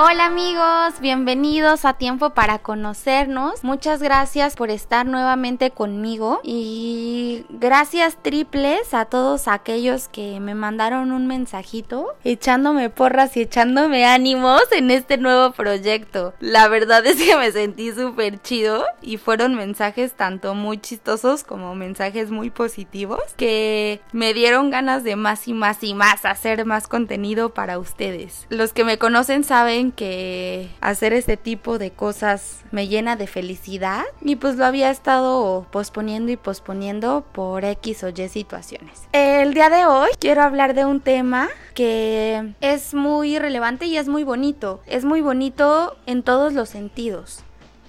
[0.00, 3.64] Hola amigos, bienvenidos a Tiempo para Conocernos.
[3.64, 11.10] Muchas gracias por estar nuevamente conmigo y gracias triples a todos aquellos que me mandaron
[11.10, 16.32] un mensajito echándome porras y echándome ánimos en este nuevo proyecto.
[16.38, 21.74] La verdad es que me sentí súper chido y fueron mensajes tanto muy chistosos como
[21.74, 26.86] mensajes muy positivos que me dieron ganas de más y más y más hacer más
[26.86, 28.46] contenido para ustedes.
[28.48, 34.04] Los que me conocen saben que hacer este tipo de cosas me llena de felicidad
[34.20, 39.08] y pues lo había estado posponiendo y posponiendo por X o Y situaciones.
[39.12, 44.08] El día de hoy quiero hablar de un tema que es muy relevante y es
[44.08, 44.80] muy bonito.
[44.86, 47.40] Es muy bonito en todos los sentidos.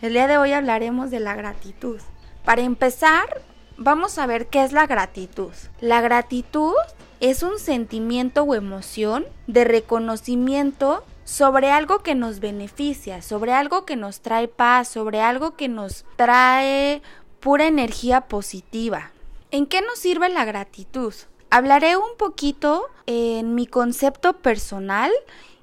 [0.02, 2.00] El día de hoy hablaremos de la gratitud.
[2.46, 3.42] Para empezar,
[3.78, 5.52] vamos a ver qué es la gratitud.
[5.82, 6.74] La gratitud
[7.20, 13.96] es un sentimiento o emoción de reconocimiento sobre algo que nos beneficia, sobre algo que
[13.96, 17.04] nos trae paz, sobre algo que nos trae
[17.40, 19.12] pura energía positiva.
[19.52, 21.14] ¿En qué nos sirve la gratitud?
[21.52, 25.12] Hablaré un poquito en mi concepto personal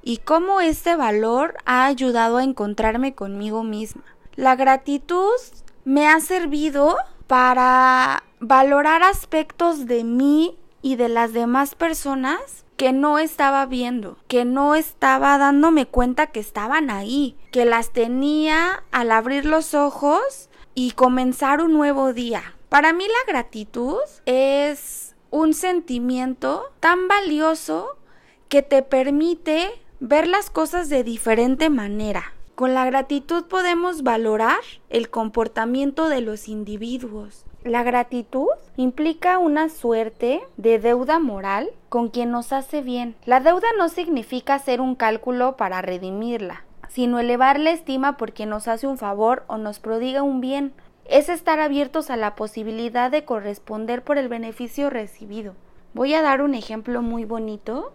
[0.04, 4.04] y cómo este valor ha ayudado a encontrarme conmigo misma.
[4.36, 5.34] La gratitud
[5.84, 6.96] me ha servido
[7.26, 14.44] para valorar aspectos de mí y de las demás personas que no estaba viendo, que
[14.44, 20.92] no estaba dándome cuenta que estaban ahí, que las tenía al abrir los ojos y
[20.92, 22.54] comenzar un nuevo día.
[22.68, 27.96] Para mí la gratitud es un sentimiento tan valioso
[28.48, 32.32] que te permite ver las cosas de diferente manera.
[32.54, 40.40] Con la gratitud podemos valorar el comportamiento de los individuos, la gratitud implica una suerte
[40.56, 43.16] de deuda moral con quien nos hace bien.
[43.24, 48.50] La deuda no significa hacer un cálculo para redimirla, sino elevar la estima por quien
[48.50, 50.72] nos hace un favor o nos prodiga un bien.
[51.04, 55.54] Es estar abiertos a la posibilidad de corresponder por el beneficio recibido.
[55.94, 57.92] Voy a dar un ejemplo muy bonito,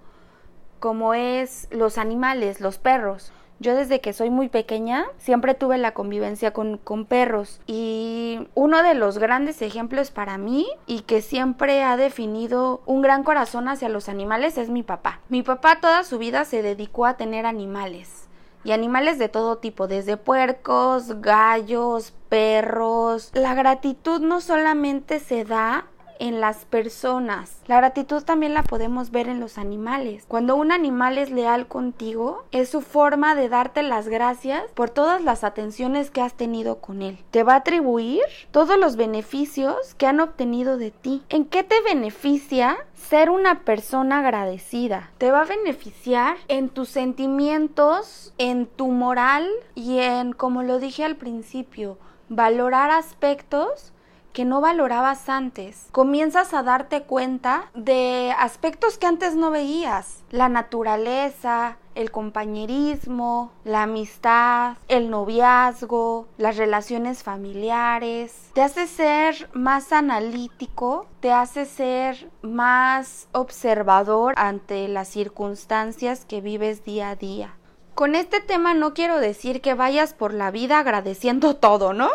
[0.79, 3.31] como es los animales, los perros.
[3.61, 8.81] Yo desde que soy muy pequeña siempre tuve la convivencia con, con, perros y uno
[8.81, 13.87] de los grandes ejemplos para mí y que siempre ha definido un gran corazón hacia
[13.87, 15.19] los animales es mi papá.
[15.29, 18.27] Mi papá toda su vida se dedicó a tener animales
[18.63, 23.31] y animales de todo tipo, desde puercos, gallos, perros.
[23.33, 25.85] La gratitud no solamente se da
[26.21, 27.57] en las personas.
[27.65, 30.23] La gratitud también la podemos ver en los animales.
[30.27, 35.23] Cuando un animal es leal contigo, es su forma de darte las gracias por todas
[35.23, 37.17] las atenciones que has tenido con él.
[37.31, 38.21] Te va a atribuir
[38.51, 41.23] todos los beneficios que han obtenido de ti.
[41.29, 45.09] ¿En qué te beneficia ser una persona agradecida?
[45.17, 51.03] Te va a beneficiar en tus sentimientos, en tu moral y en, como lo dije
[51.03, 51.97] al principio,
[52.29, 53.91] valorar aspectos
[54.31, 55.87] que no valorabas antes.
[55.91, 60.23] Comienzas a darte cuenta de aspectos que antes no veías.
[60.29, 68.49] La naturaleza, el compañerismo, la amistad, el noviazgo, las relaciones familiares.
[68.53, 76.83] Te hace ser más analítico, te hace ser más observador ante las circunstancias que vives
[76.83, 77.55] día a día.
[77.93, 82.09] Con este tema no quiero decir que vayas por la vida agradeciendo todo, ¿no?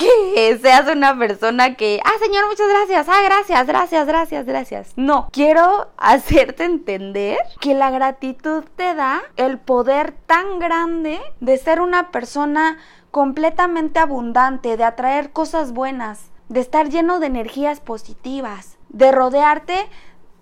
[0.00, 4.92] Que seas una persona que, ah, señor, muchas gracias, ah, gracias, gracias, gracias, gracias.
[4.96, 11.80] No, quiero hacerte entender que la gratitud te da el poder tan grande de ser
[11.80, 12.78] una persona
[13.10, 19.88] completamente abundante, de atraer cosas buenas, de estar lleno de energías positivas, de rodearte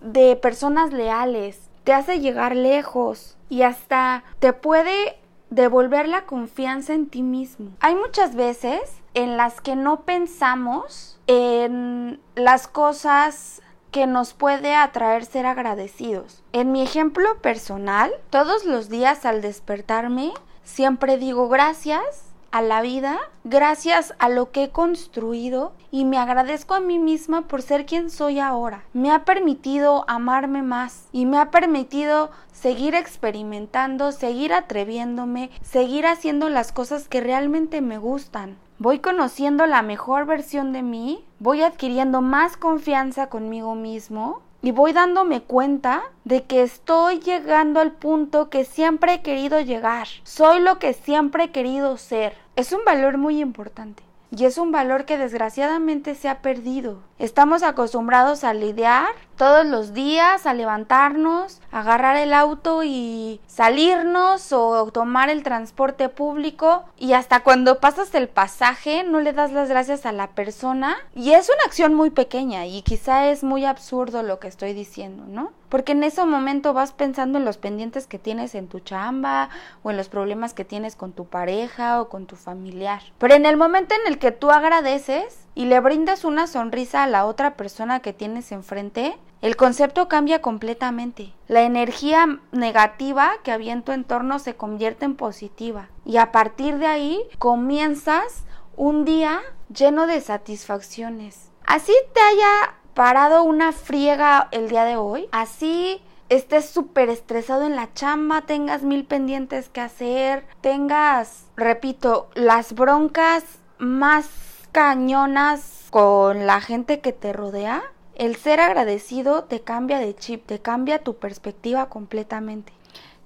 [0.00, 5.18] de personas leales, te hace llegar lejos y hasta te puede
[5.50, 7.70] devolver la confianza en ti mismo.
[7.80, 8.80] Hay muchas veces
[9.18, 16.44] en las que no pensamos en las cosas que nos puede atraer ser agradecidos.
[16.52, 20.32] En mi ejemplo personal, todos los días al despertarme,
[20.62, 26.74] siempre digo gracias a la vida gracias a lo que he construido y me agradezco
[26.74, 28.84] a mí misma por ser quien soy ahora.
[28.92, 36.48] Me ha permitido amarme más y me ha permitido seguir experimentando, seguir atreviéndome, seguir haciendo
[36.48, 38.58] las cosas que realmente me gustan.
[38.80, 44.92] Voy conociendo la mejor versión de mí, voy adquiriendo más confianza conmigo mismo y voy
[44.92, 50.06] dándome cuenta de que estoy llegando al punto que siempre he querido llegar.
[50.22, 52.36] Soy lo que siempre he querido ser.
[52.54, 54.04] Es un valor muy importante.
[54.30, 57.00] Y es un valor que desgraciadamente se ha perdido.
[57.18, 64.90] Estamos acostumbrados a lidiar todos los días a levantarnos, agarrar el auto y salirnos o
[64.90, 70.04] tomar el transporte público y hasta cuando pasas el pasaje no le das las gracias
[70.06, 74.40] a la persona y es una acción muy pequeña y quizá es muy absurdo lo
[74.40, 75.52] que estoy diciendo, ¿no?
[75.68, 79.50] Porque en ese momento vas pensando en los pendientes que tienes en tu chamba
[79.82, 83.02] o en los problemas que tienes con tu pareja o con tu familiar.
[83.18, 87.08] Pero en el momento en el que tú agradeces y le brindas una sonrisa a
[87.08, 91.32] la otra persona que tienes enfrente, el concepto cambia completamente.
[91.48, 95.88] La energía negativa que había en tu entorno se convierte en positiva.
[96.04, 98.44] Y a partir de ahí comienzas
[98.76, 101.50] un día lleno de satisfacciones.
[101.66, 107.74] Así te haya parado una friega el día de hoy, así estés súper estresado en
[107.74, 113.42] la chamba, tengas mil pendientes que hacer, tengas, repito, las broncas
[113.78, 114.47] más
[114.78, 117.82] cañonas con la gente que te rodea,
[118.14, 122.72] el ser agradecido te cambia de chip, te cambia tu perspectiva completamente.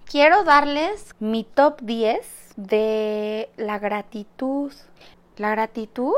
[0.06, 4.72] Quiero darles mi top 10 de la gratitud.
[5.36, 6.14] La gratitud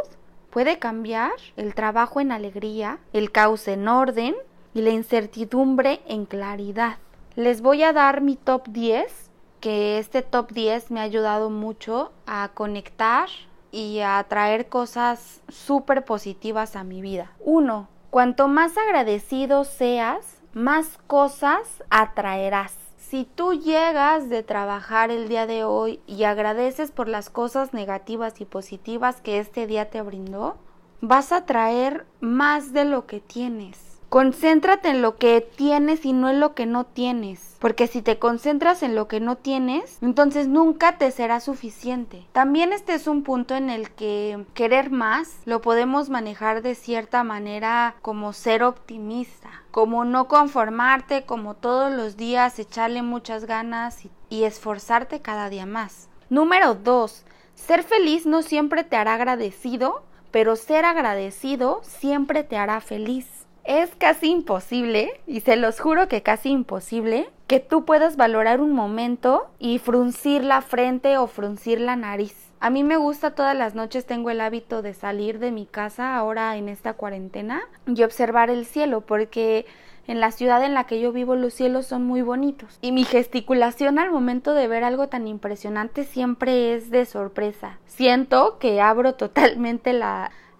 [0.50, 4.36] puede cambiar el trabajo en alegría, el caos en orden
[4.72, 6.98] y la incertidumbre en claridad.
[7.34, 12.12] Les voy a dar mi top 10, que este top 10 me ha ayudado mucho
[12.24, 13.28] a conectar
[13.74, 17.32] y a traer cosas súper positivas a mi vida.
[17.40, 17.88] 1.
[18.10, 22.76] Cuanto más agradecido seas, más cosas atraerás.
[22.96, 28.40] Si tú llegas de trabajar el día de hoy y agradeces por las cosas negativas
[28.40, 30.56] y positivas que este día te brindó,
[31.00, 33.93] vas a traer más de lo que tienes.
[34.14, 37.56] Concéntrate en lo que tienes y no en lo que no tienes.
[37.58, 42.24] Porque si te concentras en lo que no tienes, entonces nunca te será suficiente.
[42.30, 47.24] También este es un punto en el que querer más lo podemos manejar de cierta
[47.24, 54.44] manera como ser optimista, como no conformarte, como todos los días echarle muchas ganas y,
[54.44, 56.08] esforzarte cada día más.
[56.30, 57.24] Número 2.
[57.56, 63.33] Ser feliz no siempre te hará agradecido, pero ser agradecido siempre te hará feliz.
[63.64, 68.72] Es casi imposible, y se los juro que casi imposible, que tú puedas valorar un
[68.72, 72.36] momento y fruncir la frente o fruncir la nariz.
[72.60, 76.14] A mí me gusta todas las noches, tengo el hábito de salir de mi casa
[76.14, 79.64] ahora en esta cuarentena y observar el cielo porque
[80.06, 83.04] en la ciudad en la que yo vivo los cielos son muy bonitos y mi
[83.04, 87.78] gesticulación al momento de ver algo tan impresionante siempre es de sorpresa.
[87.86, 89.98] Siento que abro totalmente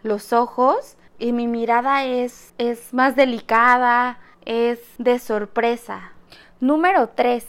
[0.03, 6.13] los ojos y mi mirada es, es más delicada, es de sorpresa.
[6.61, 7.47] Número 3.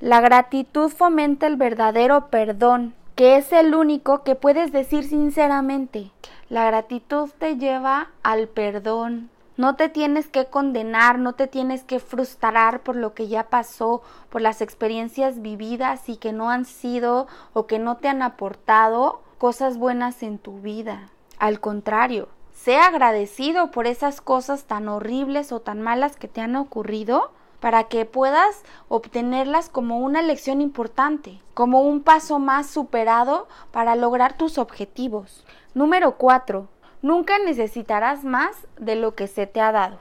[0.00, 6.10] La gratitud fomenta el verdadero perdón, que es el único que puedes decir sinceramente.
[6.48, 9.30] La gratitud te lleva al perdón.
[9.56, 14.02] No te tienes que condenar, no te tienes que frustrar por lo que ya pasó,
[14.30, 19.22] por las experiencias vividas y que no han sido o que no te han aportado
[19.38, 21.10] cosas buenas en tu vida.
[21.38, 22.28] Al contrario,
[22.62, 27.84] sea agradecido por esas cosas tan horribles o tan malas que te han ocurrido para
[27.84, 34.58] que puedas obtenerlas como una lección importante, como un paso más superado para lograr tus
[34.58, 35.44] objetivos.
[35.74, 36.68] Número 4.
[37.02, 39.98] Nunca necesitarás más de lo que se te ha dado.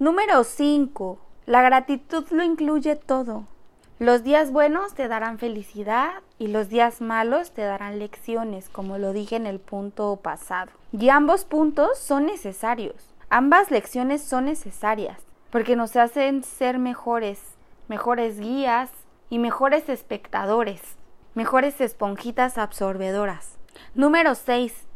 [0.00, 1.16] Número 5.
[1.46, 3.44] La gratitud lo incluye todo.
[4.00, 9.12] Los días buenos te darán felicidad y los días malos te darán lecciones, como lo
[9.12, 10.70] dije en el punto pasado.
[10.90, 12.94] Y ambos puntos son necesarios.
[13.28, 17.42] Ambas lecciones son necesarias porque nos hacen ser mejores,
[17.88, 18.90] mejores guías
[19.28, 20.80] y mejores espectadores,
[21.34, 23.58] mejores esponjitas absorbedoras.
[23.94, 24.86] Número 6.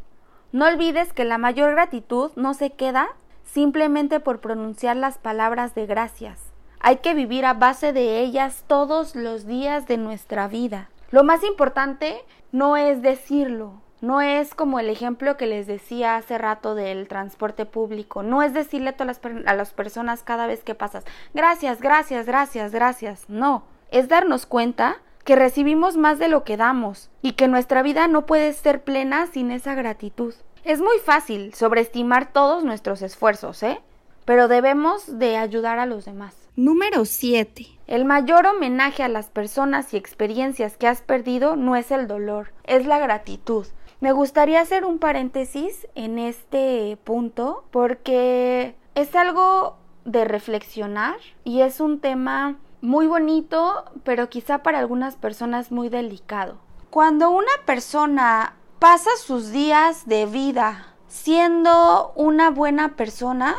[0.52, 3.08] No olvides que la mayor gratitud no se queda
[3.44, 6.53] simplemente por pronunciar las palabras de gracias
[6.84, 10.90] hay que vivir a base de ellas todos los días de nuestra vida.
[11.10, 12.22] Lo más importante
[12.52, 17.64] no es decirlo, no es como el ejemplo que les decía hace rato del transporte
[17.64, 22.26] público, no es decirle a, las, a las personas cada vez que pasas, gracias, gracias,
[22.26, 27.48] gracias, gracias, no, es darnos cuenta que recibimos más de lo que damos y que
[27.48, 30.34] nuestra vida no puede ser plena sin esa gratitud.
[30.64, 33.80] Es muy fácil sobreestimar todos nuestros esfuerzos, ¿eh?
[34.26, 36.43] Pero debemos de ayudar a los demás.
[36.56, 37.66] Número 7.
[37.88, 42.52] El mayor homenaje a las personas y experiencias que has perdido no es el dolor,
[42.62, 43.66] es la gratitud.
[43.98, 51.80] Me gustaría hacer un paréntesis en este punto porque es algo de reflexionar y es
[51.80, 56.58] un tema muy bonito, pero quizá para algunas personas muy delicado.
[56.90, 63.56] Cuando una persona pasa sus días de vida siendo una buena persona,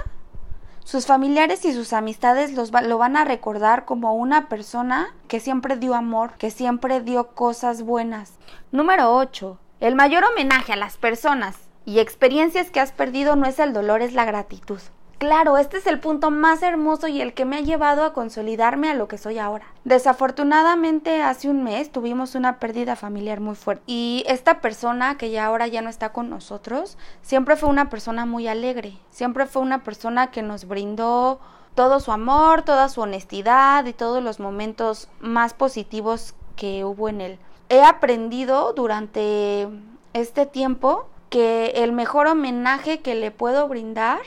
[0.86, 5.78] sus familiares y sus amistades los lo van a recordar como una persona que siempre
[5.78, 8.34] dio amor, que siempre dio cosas buenas.
[8.72, 9.58] Número 8.
[9.80, 14.04] El mayor homenaje a las personas y experiencias que has perdido no es el dolor,
[14.04, 14.80] es la gratitud.
[15.18, 18.90] Claro, este es el punto más hermoso y el que me ha llevado a consolidarme
[18.90, 19.66] a lo que soy ahora.
[19.86, 25.46] Desafortunadamente hace un mes tuvimos una pérdida familiar muy fuerte y esta persona que ya
[25.46, 29.84] ahora ya no está con nosotros, siempre fue una persona muy alegre, siempre fue una
[29.84, 31.40] persona que nos brindó
[31.76, 37.22] todo su amor, toda su honestidad y todos los momentos más positivos que hubo en
[37.22, 37.40] él.
[37.70, 39.70] He aprendido durante
[40.12, 44.20] este tiempo que el mejor homenaje que le puedo brindar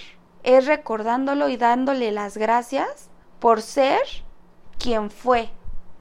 [0.49, 4.00] es recordándolo y dándole las gracias por ser
[4.78, 5.50] quien fue,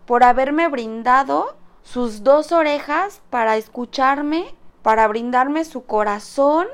[0.06, 6.66] por haberme brindado sus dos orejas para escucharme, para brindarme su corazón,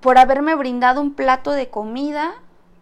[0.00, 2.32] por haberme brindado un plato de comida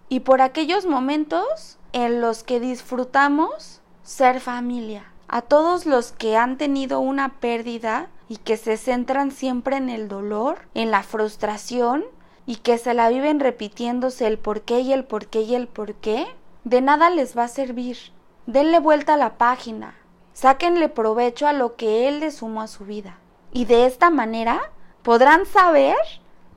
[0.09, 5.12] y por aquellos momentos en los que disfrutamos ser familia.
[5.28, 10.09] A todos los que han tenido una pérdida y que se centran siempre en el
[10.09, 12.07] dolor, en la frustración,
[12.49, 15.67] y que se la viven repitiéndose el por qué y el por qué y el
[15.69, 16.26] por qué,
[16.64, 17.99] de nada les va a servir.
[18.47, 19.95] Denle vuelta a la página,
[20.33, 23.19] sáquenle provecho a lo que él le sumó a su vida.
[23.52, 25.99] Y de esta manera podrán saber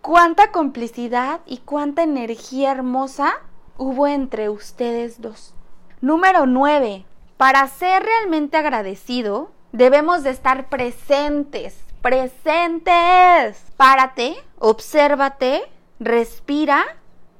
[0.02, 3.34] cuánta complicidad y cuánta energía hermosa
[3.78, 5.54] hubo entre ustedes dos.
[6.00, 7.04] Número 9.
[7.36, 11.78] Para ser realmente agradecido, debemos de estar presentes.
[12.02, 13.62] Presentes.
[13.76, 15.64] Párate, obsérvate
[16.02, 16.84] respira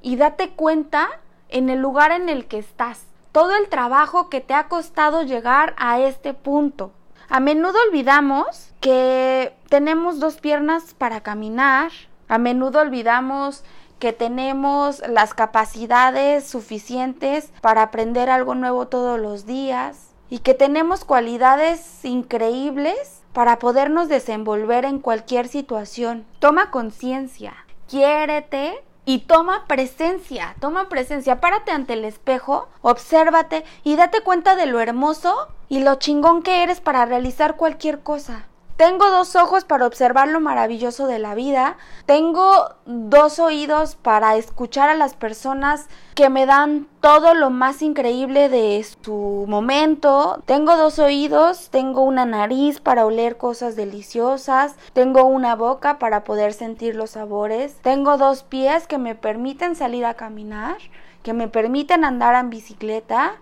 [0.02, 1.10] y date cuenta
[1.48, 3.06] en el lugar en el que estás.
[3.32, 6.92] Todo el trabajo que te ha costado llegar a este punto.
[7.28, 11.90] A menudo olvidamos que tenemos dos piernas para caminar.
[12.28, 13.64] A menudo olvidamos
[13.98, 21.04] que tenemos las capacidades suficientes para aprender algo nuevo todos los días y que tenemos
[21.04, 26.26] cualidades increíbles para podernos desenvolver en cualquier situación.
[26.38, 27.54] Toma conciencia
[27.92, 34.64] quiérete y toma presencia, toma presencia, párate ante el espejo, obsérvate y date cuenta de
[34.64, 38.46] lo hermoso y lo chingón que eres para realizar cualquier cosa.
[38.82, 41.76] Tengo dos ojos para observar lo maravilloso de la vida.
[42.04, 45.86] Tengo dos oídos para escuchar a las personas
[46.16, 50.42] que me dan todo lo más increíble de su momento.
[50.46, 56.52] Tengo dos oídos, tengo una nariz para oler cosas deliciosas, tengo una boca para poder
[56.52, 60.78] sentir los sabores, tengo dos pies que me permiten salir a caminar,
[61.22, 63.36] que me permiten andar en bicicleta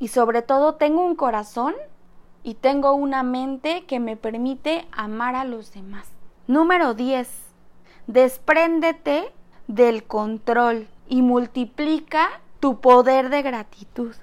[0.00, 1.74] y sobre todo tengo un corazón
[2.42, 6.08] y tengo una mente que me permite amar a los demás.
[6.46, 7.28] Número 10.
[8.06, 9.32] Despréndete
[9.68, 12.28] del control y multiplica
[12.60, 14.14] tu poder de gratitud.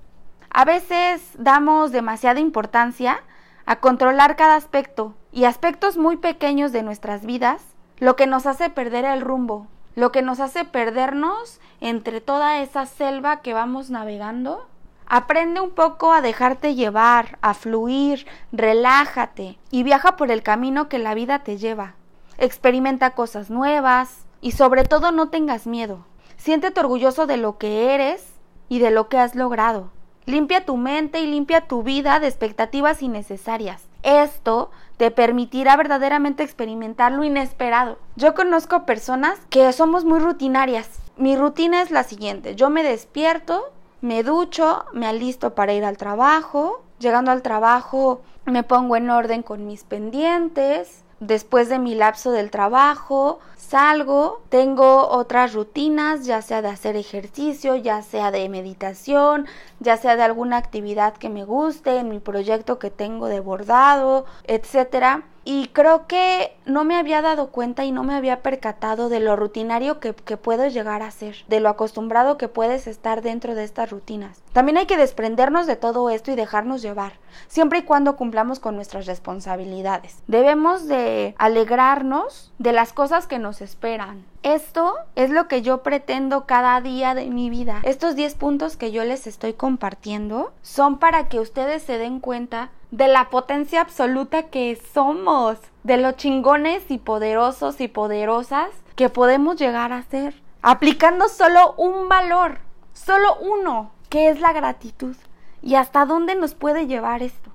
[0.50, 3.22] A veces damos demasiada importancia
[3.66, 7.64] a controlar cada aspecto y aspectos muy pequeños de nuestras vidas,
[8.00, 12.86] lo que nos hace perder el rumbo, lo que nos hace perdernos entre toda esa
[12.86, 14.69] selva que vamos navegando
[15.12, 21.00] Aprende un poco a dejarte llevar, a fluir, relájate y viaja por el camino que
[21.00, 21.96] la vida te lleva.
[22.38, 26.06] Experimenta cosas nuevas y sobre todo no tengas miedo.
[26.38, 28.24] Siéntete orgulloso de lo que eres
[28.70, 29.90] y de lo que has logrado.
[30.28, 33.82] Limpia tu mente y limpia tu vida de expectativas innecesarias.
[34.04, 37.98] Esto te permitirá verdaderamente experimentar lo inesperado.
[38.16, 40.88] Yo conozco personas que somos muy rutinarias.
[41.18, 42.56] Mi rutina es la siguiente.
[42.56, 48.64] Yo me despierto, me ducho, me alisto para ir al trabajo, llegando al trabajo me
[48.64, 55.54] pongo en orden con mis pendientes, después de mi lapso del trabajo, salgo, tengo otras
[55.54, 59.46] rutinas, ya sea de hacer ejercicio, ya sea de meditación,
[59.80, 64.26] ya sea de alguna actividad que me guste, en mi proyecto que tengo de bordado,
[64.46, 69.20] etcétera y creo que no me había dado cuenta y no me había percatado de
[69.20, 73.56] lo rutinario que, que, puedes llegar a ser, de lo acostumbrado que puedes estar dentro
[73.56, 74.44] de estas rutinas.
[74.54, 77.14] También hay que desprendernos de todo esto y dejarnos llevar,
[77.48, 80.20] siempre y cuando cumplamos con nuestras responsabilidades.
[80.28, 84.26] Debemos de alegrarnos de las cosas que nos esperan.
[84.44, 87.80] Esto es lo que yo pretendo cada día de mi vida.
[87.82, 92.70] Estos 10 puntos que yo les estoy compartiendo son para que ustedes se den cuenta
[92.92, 99.58] de la potencia absoluta que somos, de lo chingones y poderosos y poderosas que podemos
[99.58, 102.60] llegar a ser, aplicando solo un valor,
[102.94, 105.16] solo uno, que es la gratitud.
[105.62, 107.52] ¿Y hasta dónde nos puede llevar esto?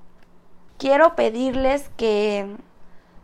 [0.77, 2.55] Quiero pedirles que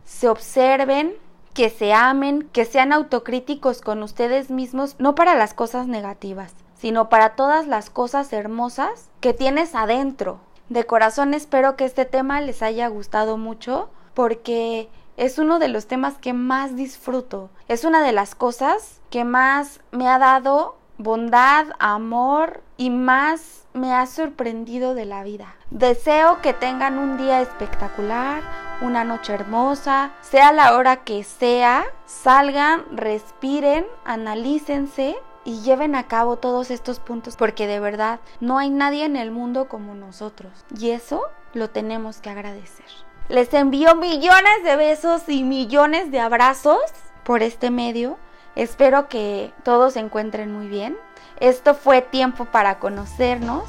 [0.04, 1.14] se observen,
[1.54, 7.08] que se amen, que sean autocríticos con ustedes mismos, no para las cosas negativas, sino
[7.08, 10.40] para todas las cosas hermosas que tienes adentro.
[10.72, 14.88] De corazón espero que este tema les haya gustado mucho porque
[15.18, 17.50] es uno de los temas que más disfruto.
[17.68, 23.92] Es una de las cosas que más me ha dado bondad, amor y más me
[23.92, 25.56] ha sorprendido de la vida.
[25.68, 28.40] Deseo que tengan un día espectacular,
[28.80, 36.36] una noche hermosa, sea la hora que sea, salgan, respiren, analícense y lleven a cabo
[36.36, 40.90] todos estos puntos porque de verdad no hay nadie en el mundo como nosotros y
[40.90, 41.22] eso
[41.54, 42.86] lo tenemos que agradecer.
[43.28, 46.80] Les envío millones de besos y millones de abrazos
[47.24, 48.18] por este medio.
[48.56, 50.98] Espero que todos se encuentren muy bien.
[51.40, 53.64] Esto fue tiempo para conocernos.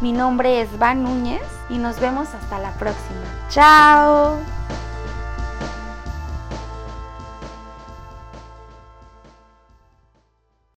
[0.00, 3.22] Mi nombre es Van Núñez y nos vemos hasta la próxima.
[3.48, 4.38] Chao.